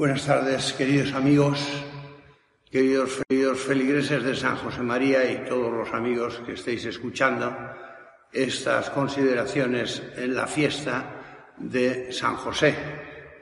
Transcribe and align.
Buenas 0.00 0.24
tardes, 0.24 0.72
queridos 0.72 1.12
amigos, 1.12 1.60
queridos, 2.70 3.20
queridos 3.28 3.60
feligreses 3.60 4.22
de 4.22 4.34
San 4.34 4.56
José 4.56 4.80
María 4.80 5.30
y 5.30 5.44
todos 5.44 5.70
los 5.70 5.92
amigos 5.92 6.40
que 6.46 6.54
estéis 6.54 6.86
escuchando 6.86 7.54
estas 8.32 8.88
consideraciones 8.88 10.02
en 10.16 10.34
la 10.34 10.46
fiesta 10.46 11.52
de 11.58 12.14
San 12.14 12.36
José, 12.36 12.74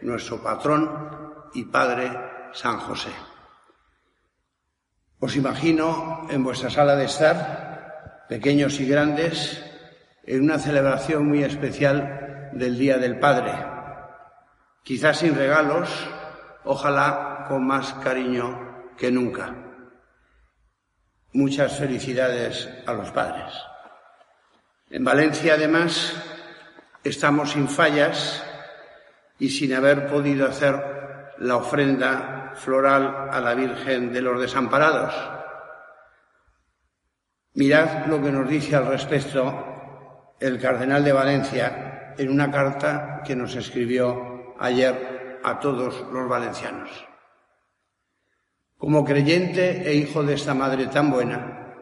nuestro 0.03 0.43
patrón 0.43 1.49
y 1.55 1.67
padre 1.67 2.11
San 2.53 2.79
José. 2.79 3.13
Os 5.21 5.37
imagino 5.37 6.27
en 6.29 6.43
vuestra 6.43 6.71
sala 6.71 6.97
de 6.97 7.05
estar, 7.05 8.27
pequeños 8.29 8.81
y 8.81 8.89
grandes, 8.89 9.65
en 10.25 10.43
una 10.43 10.59
celebración 10.59 11.25
muy 11.25 11.45
especial 11.45 12.51
del 12.53 12.77
Día 12.77 12.99
del 12.99 13.21
Padre, 13.21 13.53
quizás 14.83 15.19
sin 15.19 15.37
regalos, 15.37 15.89
ojalá 16.69 17.47
con 17.49 17.67
más 17.67 17.95
cariño 17.95 18.93
que 18.97 19.11
nunca. 19.11 19.55
Muchas 21.33 21.79
felicidades 21.79 22.69
a 22.87 22.93
los 22.93 23.11
padres. 23.11 23.55
En 24.91 25.03
Valencia, 25.03 25.55
además, 25.55 26.15
estamos 27.03 27.53
sin 27.53 27.69
fallas 27.69 28.45
y 29.39 29.49
sin 29.49 29.73
haber 29.73 30.09
podido 30.09 30.47
hacer 30.47 31.35
la 31.39 31.57
ofrenda 31.57 32.53
floral 32.55 33.31
a 33.31 33.41
la 33.41 33.55
Virgen 33.55 34.13
de 34.13 34.21
los 34.21 34.39
Desamparados. 34.39 35.15
Mirad 37.55 38.07
lo 38.07 38.23
que 38.23 38.31
nos 38.31 38.47
dice 38.47 38.77
al 38.77 38.89
respecto 38.89 40.35
el 40.39 40.61
cardenal 40.61 41.03
de 41.03 41.13
Valencia 41.13 42.15
en 42.19 42.29
una 42.29 42.51
carta 42.51 43.23
que 43.25 43.35
nos 43.35 43.57
escribió 43.57 44.55
ayer 44.59 45.18
a 45.43 45.59
todos 45.59 46.07
los 46.13 46.29
valencianos. 46.29 46.91
Como 48.77 49.05
creyente 49.05 49.89
e 49.89 49.95
hijo 49.95 50.23
de 50.23 50.35
esta 50.35 50.55
madre 50.55 50.87
tan 50.87 51.11
buena, 51.11 51.75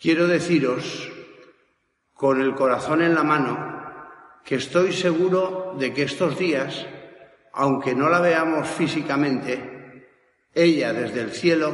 quiero 0.00 0.26
deciros, 0.26 1.10
con 2.12 2.40
el 2.40 2.54
corazón 2.54 3.02
en 3.02 3.14
la 3.14 3.22
mano, 3.22 3.74
que 4.44 4.56
estoy 4.56 4.92
seguro 4.92 5.74
de 5.78 5.92
que 5.92 6.02
estos 6.02 6.38
días, 6.38 6.86
aunque 7.52 7.94
no 7.94 8.08
la 8.08 8.20
veamos 8.20 8.68
físicamente, 8.68 10.08
ella 10.52 10.92
desde 10.92 11.20
el 11.20 11.30
cielo 11.30 11.72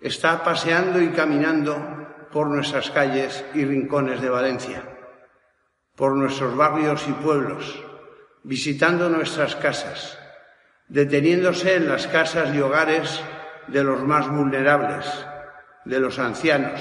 está 0.00 0.42
paseando 0.42 1.00
y 1.00 1.10
caminando 1.10 2.28
por 2.32 2.48
nuestras 2.48 2.90
calles 2.90 3.44
y 3.54 3.64
rincones 3.64 4.20
de 4.20 4.28
Valencia, 4.28 4.82
por 5.94 6.14
nuestros 6.14 6.56
barrios 6.56 7.06
y 7.08 7.12
pueblos, 7.12 7.82
visitando 8.42 9.08
nuestras 9.08 9.56
casas, 9.56 10.18
deteniéndose 10.88 11.76
en 11.76 11.88
las 11.88 12.06
casas 12.06 12.54
y 12.54 12.60
hogares 12.60 13.20
de 13.66 13.82
los 13.82 14.02
más 14.02 14.30
vulnerables, 14.30 15.06
de 15.84 16.00
los 16.00 16.18
ancianos, 16.18 16.80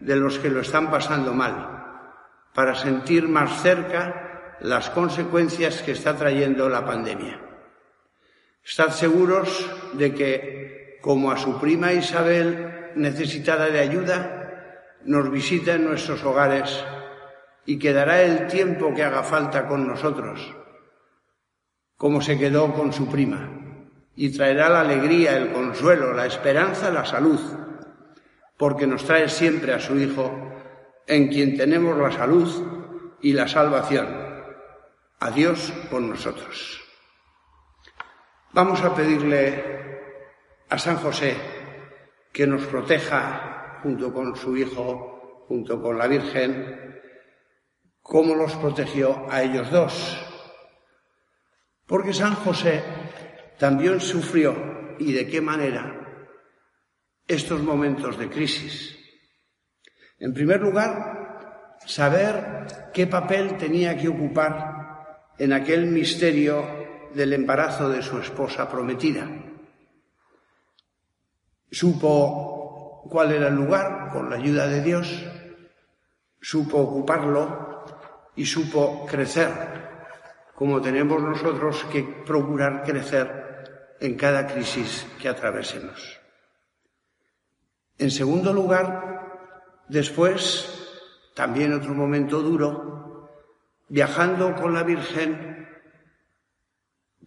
de 0.00 0.16
los 0.16 0.38
que 0.38 0.50
lo 0.50 0.60
están 0.60 0.90
pasando 0.90 1.32
mal, 1.32 1.84
para 2.54 2.74
sentir 2.74 3.28
más 3.28 3.62
cerca 3.62 4.56
las 4.60 4.90
consecuencias 4.90 5.82
que 5.82 5.92
está 5.92 6.16
trayendo 6.16 6.68
la 6.68 6.84
pandemia. 6.84 7.40
Estad 8.64 8.90
seguros 8.90 9.70
de 9.94 10.14
que, 10.14 10.98
como 11.00 11.30
a 11.30 11.38
su 11.38 11.58
prima 11.58 11.92
Isabel 11.92 12.90
necesitada 12.96 13.66
de 13.66 13.78
ayuda, 13.78 14.98
nos 15.04 15.30
visita 15.30 15.74
en 15.74 15.86
nuestros 15.86 16.22
hogares 16.24 16.84
y 17.64 17.78
quedará 17.78 18.22
el 18.22 18.48
tiempo 18.48 18.92
que 18.94 19.04
haga 19.04 19.22
falta 19.22 19.66
con 19.66 19.86
nosotros 19.86 20.59
como 22.00 22.22
se 22.22 22.38
quedó 22.38 22.72
con 22.72 22.94
su 22.94 23.08
prima, 23.08 23.46
y 24.16 24.30
traerá 24.30 24.70
la 24.70 24.80
alegría, 24.80 25.36
el 25.36 25.52
consuelo, 25.52 26.14
la 26.14 26.24
esperanza, 26.24 26.90
la 26.90 27.04
salud, 27.04 27.38
porque 28.56 28.86
nos 28.86 29.04
trae 29.04 29.28
siempre 29.28 29.74
a 29.74 29.80
su 29.80 29.98
Hijo, 29.98 30.32
en 31.06 31.28
quien 31.28 31.58
tenemos 31.58 31.98
la 31.98 32.10
salud 32.10 32.48
y 33.20 33.34
la 33.34 33.46
salvación. 33.46 34.08
A 35.18 35.30
Dios 35.30 35.74
con 35.90 36.08
nosotros. 36.08 36.80
Vamos 38.52 38.80
a 38.80 38.94
pedirle 38.94 39.62
a 40.70 40.78
San 40.78 40.96
José 40.96 41.36
que 42.32 42.46
nos 42.46 42.62
proteja 42.62 43.78
junto 43.82 44.10
con 44.10 44.34
su 44.36 44.56
Hijo, 44.56 45.44
junto 45.48 45.82
con 45.82 45.98
la 45.98 46.06
Virgen, 46.06 46.98
como 48.00 48.34
los 48.34 48.54
protegió 48.54 49.26
a 49.28 49.42
ellos 49.42 49.70
dos 49.70 50.29
porque 51.90 52.14
San 52.14 52.36
José 52.36 52.84
también 53.58 54.00
sufrió, 54.00 54.94
y 55.00 55.12
de 55.12 55.26
qué 55.26 55.40
manera, 55.40 56.28
estos 57.26 57.60
momentos 57.64 58.16
de 58.16 58.30
crisis. 58.30 58.96
En 60.20 60.32
primer 60.32 60.60
lugar, 60.60 61.78
saber 61.84 62.90
qué 62.94 63.08
papel 63.08 63.56
tenía 63.56 63.98
que 63.98 64.06
ocupar 64.06 65.32
en 65.36 65.52
aquel 65.52 65.86
misterio 65.86 67.10
del 67.12 67.32
embarazo 67.32 67.88
de 67.88 68.02
su 68.02 68.18
esposa 68.18 68.70
prometida. 68.70 69.26
Supo 71.72 73.02
cuál 73.10 73.32
era 73.32 73.48
el 73.48 73.56
lugar 73.56 74.10
con 74.12 74.30
la 74.30 74.36
ayuda 74.36 74.68
de 74.68 74.80
Dios, 74.80 75.26
supo 76.40 76.78
ocuparlo 76.78 77.84
y 78.36 78.46
supo 78.46 79.04
crecer 79.06 79.90
como 80.60 80.82
tenemos 80.82 81.22
nosotros 81.22 81.86
que 81.90 82.02
procurar 82.02 82.82
crecer 82.82 83.96
en 83.98 84.14
cada 84.14 84.46
crisis 84.46 85.06
que 85.18 85.26
atravesemos. 85.26 86.20
En 87.96 88.10
segundo 88.10 88.52
lugar, 88.52 89.86
después, 89.88 90.68
también 91.34 91.72
otro 91.72 91.94
momento 91.94 92.42
duro, 92.42 93.30
viajando 93.88 94.54
con 94.54 94.74
la 94.74 94.82
Virgen 94.82 95.66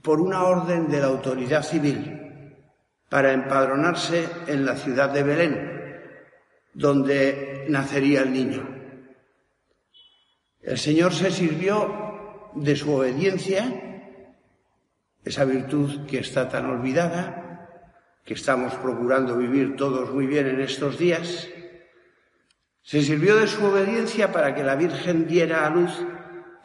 por 0.04 0.22
una 0.22 0.44
orden 0.44 0.88
de 0.88 1.00
la 1.00 1.08
autoridad 1.08 1.64
civil 1.64 2.56
para 3.10 3.34
empadronarse 3.34 4.30
en 4.46 4.64
la 4.64 4.76
ciudad 4.76 5.10
de 5.10 5.24
Belén, 5.24 6.02
donde 6.76 7.66
nacería 7.68 8.22
el 8.22 8.32
niño. 8.32 8.64
El 10.62 10.78
Señor 10.78 11.12
se 11.14 11.32
sirvió 11.32 12.13
de 12.56 12.76
su 12.76 12.94
obediencia, 12.94 14.10
esa 15.24 15.46
virtud 15.46 16.06
que 16.06 16.20
está 16.20 16.50
tan 16.50 16.66
olvidada, 16.66 17.44
que 18.26 18.34
estamos 18.34 18.74
procurando 18.76 19.38
vivir 19.38 19.76
todos 19.76 20.12
muy 20.14 20.28
bien 20.28 20.48
en 20.48 20.62
estos 20.62 20.98
días, 20.98 21.48
se 22.82 23.02
sirvió 23.02 23.38
de 23.38 23.48
su 23.48 23.64
obediencia 23.66 24.32
para 24.32 24.54
que 24.54 24.64
la 24.64 24.76
Virgen 24.76 25.28
diera 25.28 25.66
a 25.66 25.70
luz 25.70 25.92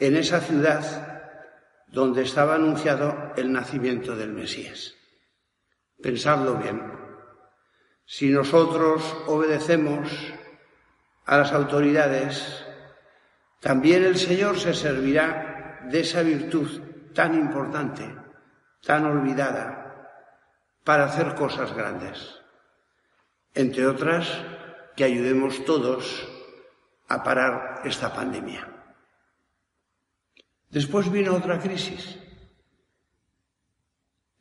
en 0.00 0.16
esa 0.16 0.40
ciudad 0.40 1.32
donde 1.86 2.22
estaba 2.22 2.56
anunciado 2.56 3.32
el 3.36 3.52
nacimiento 3.52 4.16
del 4.16 4.32
Mesías. 4.32 4.94
Pensadlo 6.02 6.56
bien. 6.56 6.82
Si 8.04 8.30
nosotros 8.30 9.02
obedecemos 9.26 10.08
a 11.24 11.38
las 11.38 11.52
autoridades, 11.52 12.64
también 13.60 14.04
el 14.04 14.16
Señor 14.16 14.58
se 14.58 14.74
servirá 14.74 15.47
de 15.90 16.00
esa 16.00 16.22
virtud 16.22 16.68
tan 17.14 17.34
importante, 17.34 18.04
tan 18.82 19.04
olvidada, 19.04 19.88
para 20.84 21.04
hacer 21.04 21.34
cosas 21.34 21.74
grandes. 21.74 22.40
Entre 23.54 23.86
otras, 23.86 24.28
que 24.96 25.04
ayudemos 25.04 25.64
todos 25.64 26.28
a 27.08 27.22
parar 27.22 27.82
esta 27.84 28.12
pandemia. 28.12 28.68
Después 30.70 31.10
vino 31.10 31.34
otra 31.34 31.58
crisis. 31.58 32.18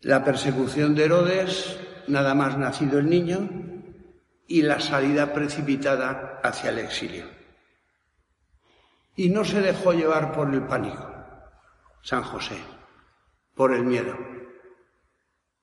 La 0.01 0.23
persecución 0.23 0.95
de 0.95 1.05
Herodes, 1.05 1.79
nada 2.07 2.33
más 2.33 2.57
nacido 2.57 2.99
el 2.99 3.09
niño, 3.09 3.49
y 4.47 4.61
la 4.61 4.79
salida 4.79 5.33
precipitada 5.33 6.39
hacia 6.43 6.69
el 6.69 6.79
exilio. 6.79 7.25
Y 9.15 9.29
no 9.29 9.43
se 9.43 9.61
dejó 9.61 9.93
llevar 9.93 10.31
por 10.31 10.53
el 10.53 10.63
pánico. 10.63 11.16
San 12.01 12.23
José, 12.23 12.57
por 13.55 13.73
el 13.73 13.83
miedo. 13.83 14.17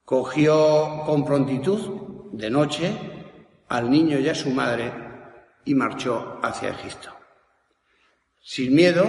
Cogió 0.05 1.03
con 1.07 1.25
prontitud, 1.25 2.31
de 2.33 2.51
noche, 2.51 3.15
al 3.69 3.91
niño 3.91 4.19
y 4.19 4.29
a 4.29 4.35
su 4.35 4.51
madre 4.51 4.93
y 5.65 5.75
marchó 5.75 6.39
hacia 6.43 6.71
Egipto. 6.71 7.11
Sin 8.43 8.75
miedo, 8.75 9.07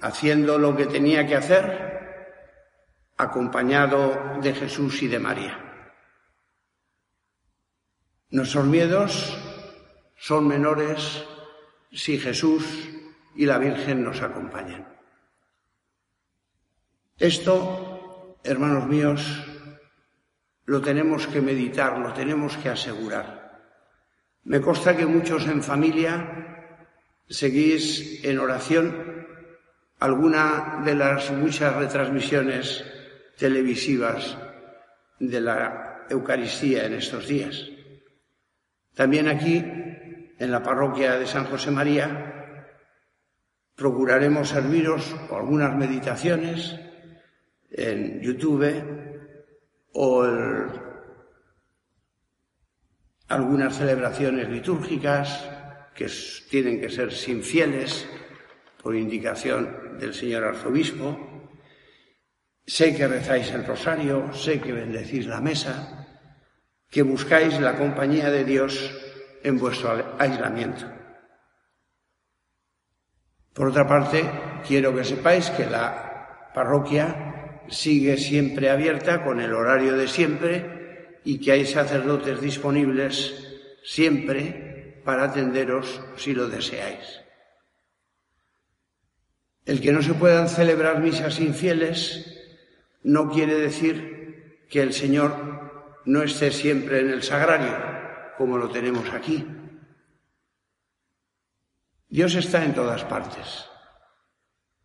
haciendo 0.00 0.58
lo 0.58 0.74
que 0.76 0.86
tenía 0.86 1.26
que 1.26 1.36
hacer, 1.36 1.90
acompañado 3.16 4.40
de 4.40 4.54
Jesús 4.54 5.02
y 5.02 5.08
de 5.08 5.18
María. 5.18 5.70
Nuestros 8.30 8.64
miedos 8.64 9.36
son 10.16 10.46
menores 10.46 11.24
si 11.92 12.18
Jesús 12.18 12.88
y 13.34 13.44
la 13.44 13.58
Virgen 13.58 14.04
nos 14.04 14.22
acompañan. 14.22 14.99
Esto, 17.20 18.40
hermanos 18.42 18.86
míos, 18.86 19.44
lo 20.64 20.80
tenemos 20.80 21.26
que 21.26 21.42
meditar, 21.42 21.98
lo 21.98 22.14
tenemos 22.14 22.56
que 22.56 22.70
asegurar. 22.70 23.60
Me 24.44 24.62
consta 24.62 24.96
que 24.96 25.04
muchos 25.04 25.46
en 25.46 25.62
familia 25.62 26.72
seguís 27.28 28.24
en 28.24 28.38
oración 28.38 29.26
alguna 29.98 30.80
de 30.82 30.94
las 30.94 31.30
muchas 31.32 31.76
retransmisiones 31.76 32.86
televisivas 33.36 34.38
de 35.18 35.42
la 35.42 36.06
Eucaristía 36.08 36.86
en 36.86 36.94
estos 36.94 37.28
días. 37.28 37.68
También 38.94 39.28
aquí, 39.28 39.58
en 39.58 40.50
la 40.50 40.62
parroquia 40.62 41.18
de 41.18 41.26
San 41.26 41.44
José 41.44 41.70
María, 41.70 42.64
procuraremos 43.76 44.48
serviros 44.48 45.14
algunas 45.30 45.76
meditaciones 45.76 46.80
en 47.70 48.20
YouTube 48.20 48.66
o 49.92 50.24
algunas 53.28 53.76
celebraciones 53.76 54.48
litúrgicas 54.48 55.48
que 55.94 56.10
tienen 56.50 56.80
que 56.80 56.90
ser 56.90 57.12
sin 57.12 57.42
fieles 57.42 58.08
por 58.82 58.96
indicación 58.96 59.98
del 59.98 60.14
señor 60.14 60.44
arzobispo. 60.44 61.16
Sé 62.66 62.96
que 62.96 63.06
rezáis 63.06 63.50
el 63.52 63.64
rosario, 63.64 64.32
sé 64.32 64.60
que 64.60 64.72
bendecís 64.72 65.26
la 65.26 65.40
mesa, 65.40 66.06
que 66.88 67.02
buscáis 67.02 67.60
la 67.60 67.76
compañía 67.76 68.30
de 68.30 68.44
Dios 68.44 68.90
en 69.42 69.58
vuestro 69.58 70.16
aislamiento. 70.18 70.86
Por 73.52 73.68
otra 73.68 73.86
parte, 73.86 74.24
quiero 74.66 74.94
que 74.94 75.04
sepáis 75.04 75.50
que 75.50 75.66
la 75.66 76.50
parroquia 76.54 77.29
sigue 77.68 78.16
siempre 78.16 78.70
abierta 78.70 79.24
con 79.24 79.40
el 79.40 79.52
horario 79.52 79.96
de 79.96 80.08
siempre 80.08 81.18
y 81.24 81.38
que 81.38 81.52
hay 81.52 81.66
sacerdotes 81.66 82.40
disponibles 82.40 83.34
siempre 83.82 85.02
para 85.04 85.24
atenderos 85.24 86.00
si 86.16 86.34
lo 86.34 86.48
deseáis. 86.48 87.20
El 89.64 89.80
que 89.80 89.92
no 89.92 90.02
se 90.02 90.14
puedan 90.14 90.48
celebrar 90.48 91.00
misas 91.00 91.38
infieles 91.40 92.36
no 93.02 93.30
quiere 93.30 93.54
decir 93.54 94.66
que 94.68 94.82
el 94.82 94.92
Señor 94.92 96.02
no 96.04 96.22
esté 96.22 96.50
siempre 96.50 97.00
en 97.00 97.10
el 97.10 97.22
sagrario, 97.22 97.76
como 98.36 98.56
lo 98.56 98.70
tenemos 98.70 99.08
aquí. 99.10 99.46
Dios 102.08 102.34
está 102.34 102.64
en 102.64 102.74
todas 102.74 103.04
partes 103.04 103.66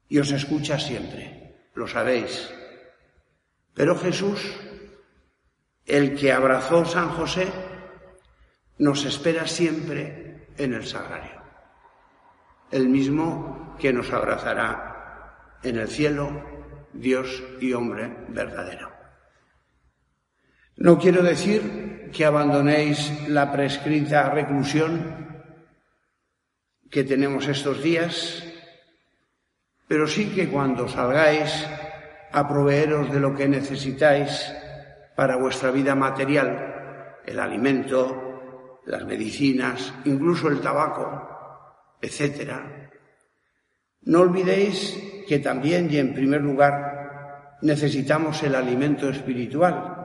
y 0.07 0.19
os 0.19 0.31
escucha 0.31 0.77
siempre, 0.77 1.69
lo 1.73 1.87
sabéis. 1.87 2.53
Pero 3.75 3.97
Jesús, 3.97 4.41
el 5.85 6.15
que 6.15 6.31
abrazó 6.31 6.85
San 6.85 7.09
José, 7.09 7.51
nos 8.77 9.05
espera 9.05 9.45
siempre 9.45 10.47
en 10.57 10.73
el 10.73 10.85
sagrario, 10.85 11.41
el 12.71 12.87
mismo 12.87 13.75
que 13.79 13.93
nos 13.93 14.11
abrazará 14.11 15.57
en 15.61 15.77
el 15.77 15.89
cielo, 15.89 16.43
Dios 16.93 17.43
y 17.59 17.73
hombre 17.73 18.15
verdadero. 18.29 18.91
No 20.77 20.97
quiero 20.97 21.21
decir 21.21 22.09
que 22.13 22.25
abandonéis 22.25 23.27
la 23.27 23.51
prescrita 23.51 24.29
reclusión 24.29 25.43
que 26.89 27.03
tenemos 27.03 27.47
estos 27.47 27.83
días, 27.83 28.43
pero 29.87 30.07
sí 30.07 30.33
que 30.33 30.47
cuando 30.47 30.87
salgáis 30.87 31.67
a 32.35 32.45
proveeros 32.45 33.13
de 33.13 33.19
lo 33.21 33.33
que 33.33 33.47
necesitáis 33.47 34.53
para 35.15 35.37
vuestra 35.37 35.71
vida 35.71 35.95
material, 35.95 37.21
el 37.25 37.39
alimento, 37.39 38.81
las 38.85 39.05
medicinas, 39.05 39.93
incluso 40.03 40.49
el 40.49 40.59
tabaco, 40.59 41.95
etc. 42.01 42.51
No 44.01 44.19
olvidéis 44.19 45.23
que 45.29 45.39
también 45.39 45.89
y 45.89 45.97
en 45.97 46.13
primer 46.13 46.41
lugar 46.41 47.57
necesitamos 47.61 48.43
el 48.43 48.55
alimento 48.55 49.07
espiritual 49.07 49.95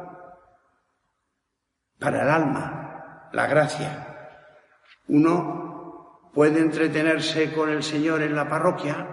para 1.98 2.22
el 2.22 2.28
alma, 2.28 3.28
la 3.32 3.48
gracia. 3.48 4.38
Uno 5.08 6.30
puede 6.32 6.60
entretenerse 6.60 7.52
con 7.52 7.70
el 7.70 7.82
Señor 7.82 8.22
en 8.22 8.36
la 8.36 8.48
parroquia, 8.48 9.04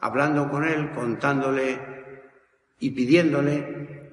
hablando 0.00 0.50
con 0.50 0.64
Él, 0.64 0.90
contándole 0.90 1.97
y 2.80 2.90
pidiéndole. 2.90 4.12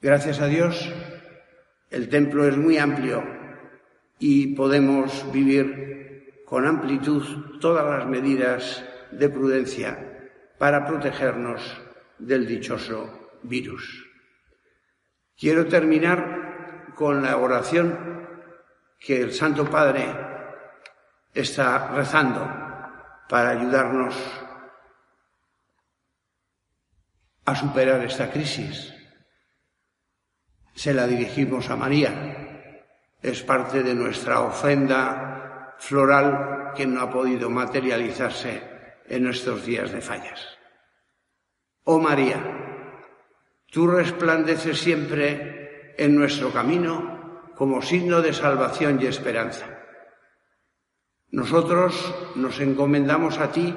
Gracias 0.00 0.40
a 0.40 0.46
Dios, 0.46 0.92
el 1.90 2.08
templo 2.08 2.46
es 2.46 2.56
muy 2.56 2.78
amplio 2.78 3.24
y 4.18 4.54
podemos 4.54 5.30
vivir 5.32 6.42
con 6.46 6.66
amplitud 6.66 7.58
todas 7.60 7.98
las 7.98 8.06
medidas 8.06 8.84
de 9.10 9.28
prudencia 9.28 10.30
para 10.58 10.86
protegernos 10.86 11.60
del 12.18 12.46
dichoso 12.46 13.30
virus. 13.42 14.06
Quiero 15.38 15.66
terminar 15.66 16.92
con 16.94 17.22
la 17.22 17.36
oración 17.36 18.28
que 18.98 19.20
el 19.20 19.32
Santo 19.32 19.68
Padre 19.68 20.06
está 21.32 21.88
rezando 21.92 22.40
para 23.28 23.50
ayudarnos 23.50 24.14
a 27.44 27.54
superar 27.54 28.04
esta 28.04 28.30
crisis. 28.30 28.92
Se 30.74 30.92
la 30.92 31.06
dirigimos 31.06 31.70
a 31.70 31.76
María. 31.76 32.70
Es 33.22 33.42
parte 33.42 33.82
de 33.82 33.94
nuestra 33.94 34.40
ofrenda 34.40 35.74
floral 35.78 36.72
que 36.74 36.86
no 36.86 37.00
ha 37.00 37.10
podido 37.10 37.50
materializarse 37.50 38.62
en 39.08 39.24
nuestros 39.24 39.64
días 39.64 39.92
de 39.92 40.00
fallas. 40.00 40.58
Oh 41.84 41.98
María, 41.98 42.40
tú 43.70 43.86
resplandeces 43.86 44.78
siempre 44.78 45.94
en 45.96 46.16
nuestro 46.16 46.50
camino 46.50 47.50
como 47.54 47.82
signo 47.82 48.20
de 48.20 48.32
salvación 48.32 48.98
y 49.00 49.06
esperanza. 49.06 49.66
Nosotros 51.30 52.14
nos 52.36 52.60
encomendamos 52.60 53.38
a 53.38 53.50
ti, 53.50 53.74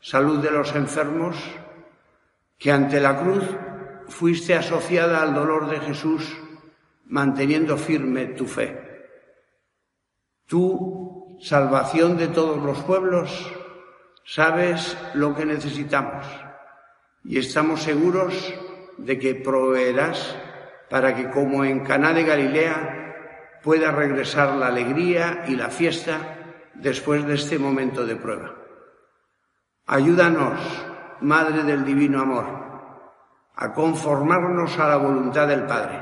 salud 0.00 0.38
de 0.42 0.50
los 0.50 0.74
enfermos, 0.74 1.36
que 2.58 2.72
ante 2.72 3.00
la 3.00 3.20
cruz 3.20 3.44
fuiste 4.08 4.54
asociada 4.54 5.22
al 5.22 5.34
dolor 5.34 5.68
de 5.70 5.80
Jesús, 5.80 6.36
manteniendo 7.06 7.76
firme 7.76 8.26
tu 8.26 8.46
fe. 8.46 8.86
Tú, 10.46 11.38
salvación 11.40 12.16
de 12.16 12.28
todos 12.28 12.62
los 12.62 12.78
pueblos, 12.82 13.54
sabes 14.24 14.96
lo 15.14 15.34
que 15.34 15.44
necesitamos 15.44 16.26
y 17.24 17.38
estamos 17.38 17.82
seguros 17.82 18.54
de 18.96 19.18
que 19.18 19.34
proveerás 19.34 20.36
para 20.90 21.14
que 21.14 21.30
como 21.30 21.64
en 21.64 21.80
Caná 21.80 22.12
de 22.12 22.24
Galilea 22.24 23.60
pueda 23.62 23.90
regresar 23.90 24.54
la 24.56 24.68
alegría 24.68 25.44
y 25.46 25.56
la 25.56 25.68
fiesta 25.68 26.38
después 26.74 27.26
de 27.26 27.34
este 27.34 27.58
momento 27.58 28.06
de 28.06 28.16
prueba. 28.16 28.54
Ayúdanos, 29.86 30.60
Madre 31.20 31.62
del 31.62 31.84
Divino 31.84 32.20
Amor, 32.20 32.46
a 33.54 33.72
conformarnos 33.72 34.78
a 34.78 34.88
la 34.88 34.96
voluntad 34.96 35.48
del 35.48 35.64
Padre 35.64 36.00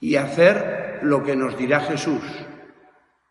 y 0.00 0.16
hacer 0.16 1.00
lo 1.02 1.22
que 1.22 1.36
nos 1.36 1.56
dirá 1.56 1.80
Jesús, 1.80 2.22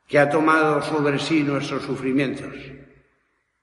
que 0.07 0.19
ha 0.19 0.29
tomado 0.29 0.81
sobre 0.81 1.19
sí 1.19 1.43
nuestros 1.43 1.83
sufrimientos 1.83 2.53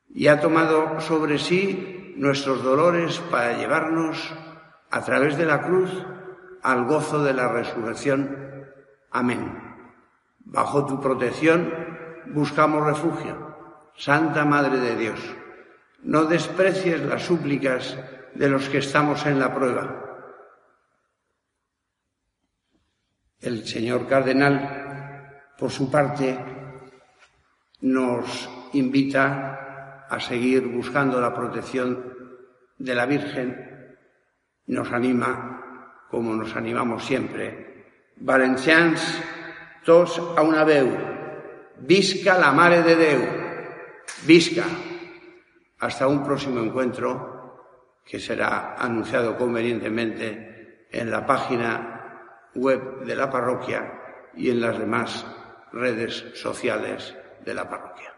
y 0.09 0.29
ha 0.29 0.41
tomado 0.41 1.01
sobre 1.01 1.39
sí 1.39 2.15
nuestros 2.17 2.63
dolores 2.63 3.19
para 3.31 3.59
llevarnos 3.59 4.35
a 4.91 5.03
través 5.03 5.37
de 5.37 5.47
la 5.47 5.63
cruz 5.63 5.91
al 6.63 6.85
gozo 6.85 7.23
de 7.23 7.35
la 7.35 7.49
resurrección. 7.49 8.69
Amén. 9.11 9.61
Bajo 10.39 10.87
tu 10.87 11.01
protección, 11.01 11.73
buscamos 12.27 12.87
refugio. 12.87 13.57
Santa 13.97 14.45
Madre 14.45 14.79
de 14.79 14.97
Dios, 14.97 15.21
no 16.05 16.25
desprecies 16.25 17.01
las 17.03 17.23
súplicas 17.23 17.99
de 18.35 18.49
los 18.49 18.69
que 18.69 18.79
estamos 18.79 19.25
en 19.27 19.39
la 19.39 19.55
prueba. 19.55 20.01
El 23.41 23.67
señor 23.67 24.07
cardenal, 24.07 25.53
por 25.59 25.71
su 25.71 25.91
parte, 25.91 26.39
nos 27.81 28.49
invita 28.73 30.07
a 30.09 30.21
seguir 30.21 30.67
buscando 30.67 31.21
la 31.21 31.35
protección 31.35 32.13
de 32.79 32.95
la 32.95 33.07
Virgen, 33.07 33.99
nos 34.67 34.91
anima, 34.93 36.05
como 36.11 36.35
nos 36.35 36.55
animamos 36.57 37.05
siempre. 37.05 38.13
Valencians, 38.17 39.21
tos 39.85 40.19
a 40.37 40.43
una 40.43 40.65
veu, 40.65 40.89
visca 41.81 42.39
la 42.39 42.53
Mare 42.53 42.83
de 42.83 42.97
Déu, 42.97 43.23
visca. 44.25 44.65
Hasta 45.85 46.09
un 46.09 46.25
próximo 46.25 46.61
encuentro 46.61 48.01
que 48.07 48.19
será 48.19 48.75
anunciado 48.79 49.37
convenientemente 49.37 50.89
en 50.91 51.11
la 51.11 51.27
página 51.27 52.49
web 52.55 53.05
de 53.05 53.15
la 53.15 53.29
parroquia 53.29 53.93
y 54.35 54.49
en 54.49 54.63
las 54.63 54.79
demás 54.79 55.27
redes 55.73 56.25
sociales 56.37 57.15
de 57.45 57.53
la 57.53 57.69
parroquia. 57.69 58.14